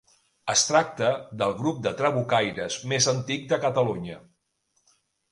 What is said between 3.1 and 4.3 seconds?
antic de Catalunya.